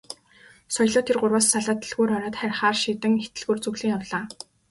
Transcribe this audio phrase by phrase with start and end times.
[0.75, 4.23] Соёлоо тэр гурваас салаад дэлгүүр ороод харихаар шийдэн их дэлгүүр зүглэн явлаа.